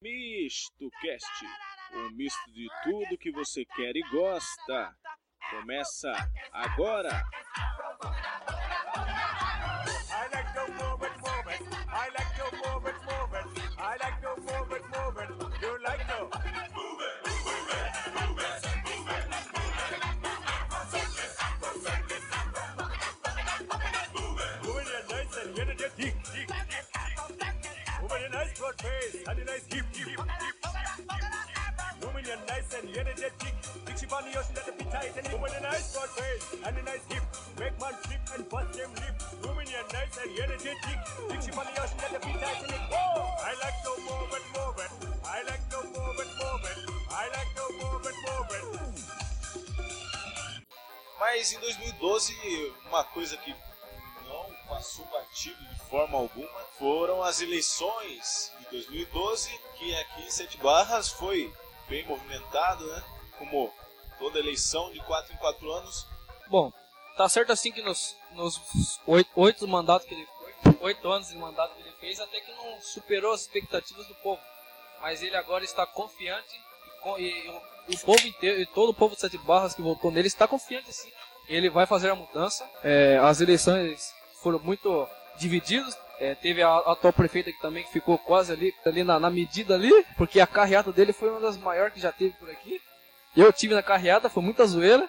[0.00, 1.46] Misto Cast,
[1.94, 4.96] um misto de tudo que você quer e gosta.
[5.50, 6.12] Começa
[6.52, 7.24] agora.
[29.70, 30.18] A hip, hip, hip.
[32.00, 32.94] Move it nice and.
[33.86, 36.76] Tick ship on the ocean that be tight and move it nice broad face and
[36.76, 37.22] a nice hip.
[37.58, 37.94] Make man
[38.34, 39.14] and bust them lip.
[39.44, 40.42] Move it nice and the
[41.82, 42.80] ocean be tight and it.
[42.92, 44.90] I like to move it, move it.
[45.24, 46.78] I like to move it, move it.
[47.10, 49.04] I like to move it, move it.
[51.20, 52.34] Mas em 2012,
[52.86, 53.54] uma coisa que
[54.28, 61.08] não passou batido de forma alguma foram as eleições 2012, que aqui em Sete Barras
[61.08, 61.52] foi
[61.88, 63.04] bem movimentado, né?
[63.38, 63.72] Como
[64.18, 66.06] toda eleição de 4 em 4 anos.
[66.48, 66.72] Bom,
[67.16, 70.26] tá certo assim que nos, nos oito, oito mandatos que ele
[70.64, 74.14] oito, oito anos de mandato que ele fez, até que não superou as expectativas do
[74.16, 74.40] povo.
[75.00, 76.60] Mas ele agora está confiante
[77.18, 80.10] e, e o, o povo inteiro, e todo o povo de Sete Barras que votou
[80.10, 81.12] nele está confiante sim.
[81.48, 82.68] Ele vai fazer a mudança.
[82.82, 85.96] É, as eleições foram muito divididas.
[86.20, 89.90] É, teve a, atual prefeita que também ficou quase ali, ali na, na medida ali,
[90.16, 92.80] porque a carreata dele foi uma das maiores que já teve por aqui.
[93.36, 95.08] Eu tive na carreata, foi muita zoeira.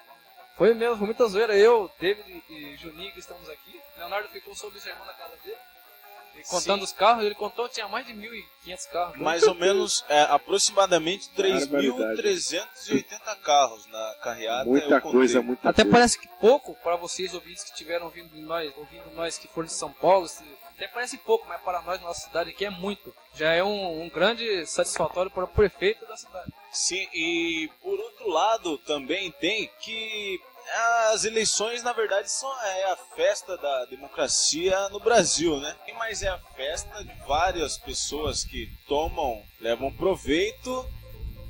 [0.58, 1.56] Foi mesmo, foi muita zoeira.
[1.56, 3.80] Eu, David e Juninho que estamos aqui.
[3.98, 5.58] Leonardo ficou sob observando a casa dele.
[6.38, 6.84] E contando Sim.
[6.86, 9.18] os carros, ele contou tinha mais de 1.500 carros.
[9.18, 12.22] Mais ou menos, é, aproximadamente Barbaridade.
[12.22, 14.66] 3.380 carros na carreata.
[14.66, 15.96] Muita coisa, muita Até coisa.
[15.98, 19.68] parece que pouco para vocês ouvintes que estiveram ouvindo de nós, ouvindo nós que foram
[19.68, 20.28] de São Paulo.
[20.28, 20.44] se-
[20.76, 23.14] Até parece pouco, mas para nós, nossa cidade aqui é muito.
[23.34, 26.52] Já é um, um grande satisfatório para o prefeito da cidade.
[26.72, 30.38] Sim, e por outro lado também tem que
[31.12, 35.76] as eleições na verdade são é a festa da democracia no Brasil, né?
[35.98, 40.88] Mas é a festa de várias pessoas que tomam, levam proveito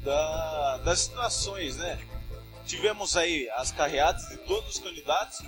[0.03, 1.99] da- das situações, né?
[2.65, 5.39] Tivemos aí as carreatas de todos os candidatos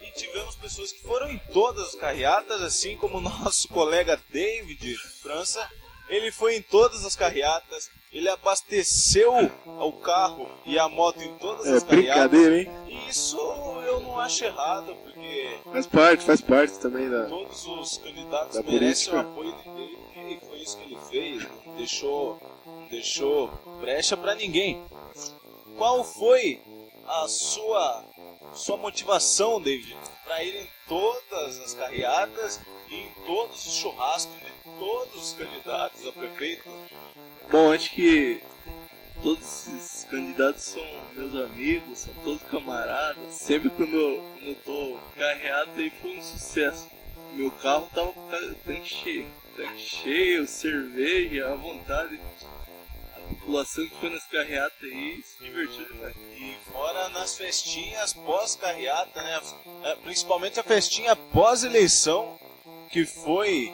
[0.00, 4.96] e tivemos pessoas que foram em todas as carreatas, assim como o nosso colega David
[5.22, 5.68] França.
[6.08, 11.66] Ele foi em todas as carreatas, ele abasteceu o carro e a moto em todas
[11.66, 12.70] É as brincadeira, hein?
[12.86, 13.38] E isso
[13.86, 17.24] eu não acho errado, porque Faz parte, faz parte também da.
[17.24, 21.46] todos os candidatos Da merecem o apoio dele e foi isso que ele fez.
[21.76, 22.38] Deixou,
[22.90, 24.82] deixou brecha pra ninguém.
[25.76, 26.60] Qual foi
[27.06, 28.04] a sua
[28.54, 34.52] sua motivação, David, para ir em todas as carreatas e em todos os churrascos de
[34.78, 36.68] todos os candidatos a prefeito?
[37.50, 38.40] Bom, acho que
[39.22, 43.32] todos esses candidatos são meus amigos, são todos camaradas.
[43.34, 46.88] Sempre quando eu, tô carreado aí foi um sucesso.
[47.34, 49.26] Meu carro tava com ca- tanque cheio.
[49.56, 52.20] Tanque cheio, cerveja, à vontade.
[53.32, 56.14] A população que foi nas carreatas aí se divertiu demais.
[56.36, 59.40] E fora nas festinhas pós-carreata, né?
[59.84, 62.38] É, Principalmente a festinha pós-eleição,
[62.90, 63.72] que foi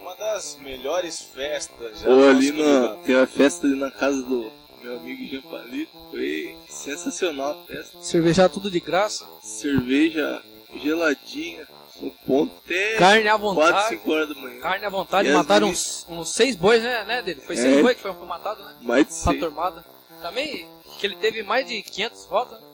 [0.00, 2.00] uma das melhores festas.
[2.00, 5.92] já do ali na, tem uma festa ali na casa do meu amigo Jean Palito.
[6.10, 8.02] Foi sensacional a festa.
[8.02, 10.42] Cervejar tudo de graça, cerveja
[10.82, 11.66] geladinha,
[12.00, 13.88] no ponto até carne à 4, vontade.
[13.90, 14.60] 5 horas da manhã.
[14.60, 17.40] Carne à vontade, E mataram uns, uns seis bois, né, né dele?
[17.42, 17.58] Foi É.
[17.62, 18.76] seis bois que foi matado, né?
[18.82, 19.38] Mais de 100.
[19.40, 19.84] turmada.
[20.22, 20.68] Também
[20.98, 22.66] que ele teve mais de 500 votos, né?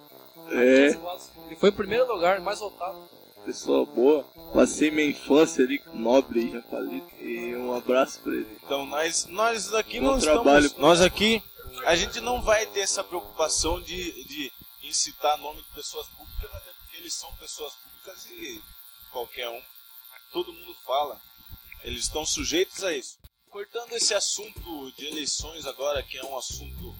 [0.50, 1.31] É, 500 votos.
[1.47, 3.09] Ele foi o primeiro lugar, mais votado.
[3.44, 4.25] pessoa boa.
[4.53, 7.06] Passei minha infância ali com o nobre Jean Palito.
[7.20, 8.58] E um abraço pra ele.
[8.64, 10.66] Então nós, nós aqui Bom não trabalho.
[10.66, 10.82] estamos.
[10.82, 11.41] Nós aqui,
[11.84, 14.50] a gente não vai ter essa preocupação de, de
[14.82, 18.60] incitar nome de pessoas públicas, até porque eles são pessoas públicas e
[19.16, 19.62] qualquer um,
[20.31, 21.19] todo mundo fala.
[21.82, 23.19] Eles estão sujeitos a isso.
[23.49, 26.94] Cortando esse assunto de eleições agora, que é um assunto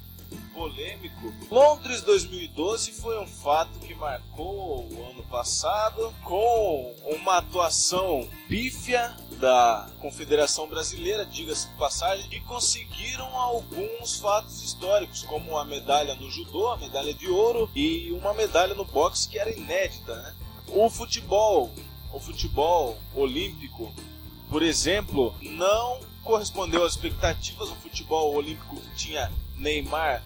[0.55, 9.14] polêmico, Londres 2012 foi um fato que marcou o ano passado com uma atuação pífia
[9.32, 16.31] da Confederação Brasileira, diga-se de passagem, e conseguiram alguns fatos históricos, como a medalha no
[16.31, 20.17] judô, a medalha de ouro e uma medalha no boxe que era inédita.
[20.17, 20.35] Né?
[20.69, 21.70] O futebol,
[22.17, 23.93] o futebol olímpico,
[24.49, 27.69] por exemplo, não correspondeu às expectativas.
[27.71, 30.25] O futebol olímpico que tinha Neymar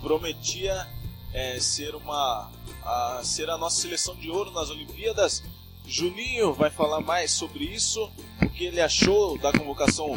[0.00, 0.88] prometia
[1.32, 2.50] é, ser uma
[2.82, 5.42] a, ser a nossa seleção de ouro nas Olimpíadas
[5.86, 8.10] Juninho vai falar mais sobre isso,
[8.42, 10.12] o que ele achou da convocação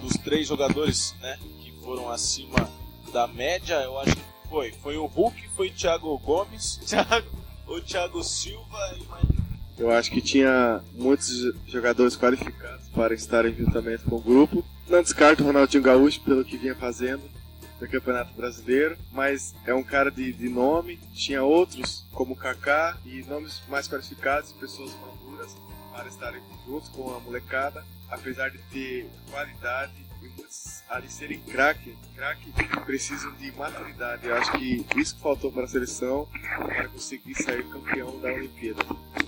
[0.00, 2.70] dos três jogadores, né, que foram acima
[3.12, 3.74] da média.
[3.82, 7.28] Eu acho que foi, foi o Hulk, foi o Thiago Gomes, Thiago,
[7.66, 9.35] o Thiago Silva e mais
[9.78, 14.64] Eu acho que tinha muitos jogadores qualificados para estarem juntamente com o grupo.
[14.88, 17.22] Não descarto o Ronaldinho Gaúcho pelo que vinha fazendo
[17.80, 20.98] no Campeonato Brasileiro, mas é um cara de, de nome.
[21.12, 25.54] Tinha outros, como Kaká, e nomes mais qualificados, pessoas maduras,
[25.92, 32.52] para estarem juntos com a molecada, apesar de ter qualidade muitos ali serem craque, craque
[32.84, 34.26] precisam de maturidade.
[34.26, 36.28] Eu acho que isso que faltou para a seleção
[36.64, 38.82] para conseguir sair campeão da Olimpíada.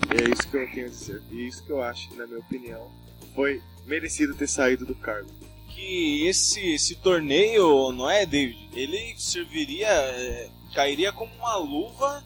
[0.09, 1.21] E é isso que eu tenho a dizer.
[1.31, 2.89] E isso que eu acho, na minha opinião,
[3.35, 5.29] foi merecido ter saído do cargo.
[5.69, 8.69] que esse, esse torneio, não é, David?
[8.73, 12.23] Ele serviria, é, cairia como uma luva,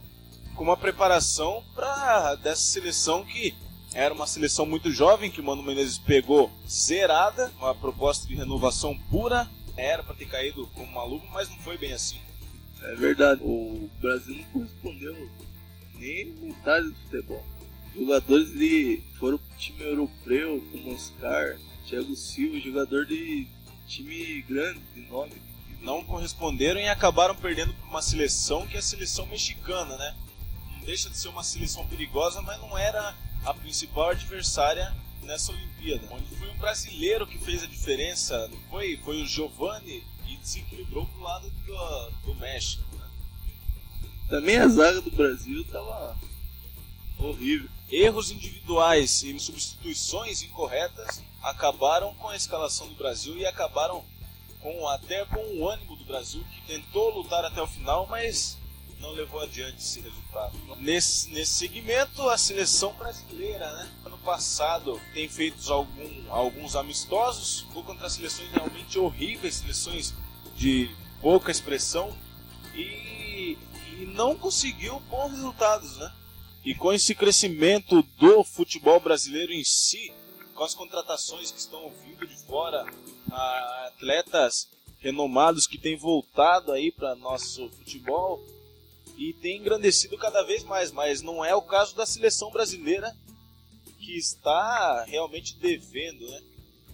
[0.55, 3.55] com uma preparação para dessa seleção que
[3.93, 8.97] era uma seleção muito jovem, que o Mano Menezes pegou zerada, uma proposta de renovação
[9.09, 9.49] pura.
[9.77, 12.19] Era para ter caído como uma luva, mas não foi bem assim.
[12.81, 15.29] É verdade, o Brasil não correspondeu
[15.95, 17.45] nem metade do futebol.
[17.95, 21.57] Jogadores de foram pro time europeu, como Oscar,
[21.87, 23.47] Thiago Silva, jogador de
[23.87, 25.33] time grande, de nome.
[25.81, 30.15] Não corresponderam e acabaram perdendo para uma seleção que é a seleção mexicana, né?
[30.71, 36.07] Não deixa de ser uma seleção perigosa, mas não era a principal adversária nessa Olimpíada.
[36.11, 38.97] Onde foi um brasileiro que fez a diferença, não foi?
[38.97, 42.83] Foi o Giovani e desequilibrou pro lado do, do México.
[42.95, 43.07] né?
[44.29, 46.17] Também a zaga do Brasil tava
[47.19, 47.69] horrível.
[47.89, 54.03] Erros individuais e substituições incorretas acabaram com a escalação do Brasil e acabaram
[54.61, 58.57] com até com o ânimo do Brasil que tentou lutar até o final, mas
[59.03, 60.57] não levou adiante esse resultado.
[60.79, 63.91] Nesse, nesse segmento, a seleção brasileira, né?
[64.05, 70.13] Ano passado tem feito algum, alguns amistosos, ou contra seleções realmente horríveis, seleções
[70.55, 70.89] de
[71.21, 72.15] pouca expressão,
[72.73, 73.57] e,
[73.99, 76.11] e não conseguiu bons resultados, né?
[76.63, 80.13] E com esse crescimento do futebol brasileiro em si,
[80.55, 82.85] com as contratações que estão vindo de fora,
[83.87, 84.69] atletas
[84.99, 88.41] renomados que têm voltado aí para nosso futebol
[89.29, 93.15] e tem engrandecido cada vez mais, mas não é o caso da seleção brasileira
[93.99, 96.41] que está realmente devendo, né?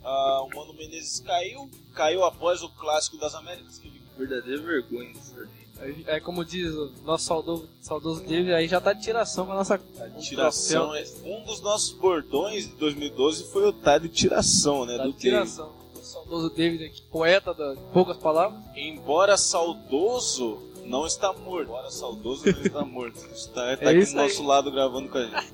[0.04, 5.12] Ah, o Mano Menezes caiu, caiu após o clássico das Américas que ele Verdadeira vergonha
[5.12, 6.04] esse torneio.
[6.06, 9.56] É como diz o nosso saudoso, saudoso David, aí já tá de tiração com a
[9.56, 14.86] nossa A tiração é um dos nossos bordões de 2012 foi o tá de tiração,
[14.86, 14.98] né?
[14.98, 15.74] Tá do de tiração.
[15.96, 18.62] O saudoso David aqui, poeta das poucas palavras.
[18.66, 18.90] David.
[18.90, 21.68] Embora saudoso, não está morto.
[21.70, 23.18] Embora saudoso, não está morto.
[23.32, 24.48] Está, tá É aqui isso do nosso aí.
[24.48, 25.54] lado gravando com a gente.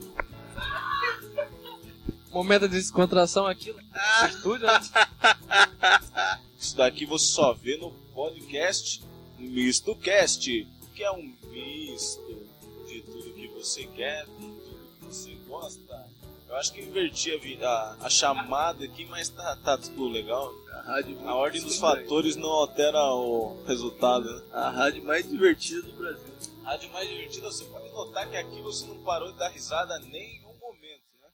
[2.32, 3.80] Momento de descontração aqui no
[4.28, 4.80] estúdio, né?
[6.60, 9.04] Isso daqui você só vê no podcast
[9.38, 12.42] Misto Cast, que é um misto
[12.88, 16.08] de tudo que você quer, com tudo que você gosta.
[16.56, 17.32] Eu acho que inverti
[17.62, 20.54] a, a, a chamada aqui, mas tá, tá tudo legal.
[20.72, 24.42] A rádio A ordem dos fatores não altera o resultado, né?
[24.54, 26.34] A rádio mais divertida do Brasil.
[26.64, 30.45] Rádio mais divertida, você pode notar que aqui você não parou de dar risada nem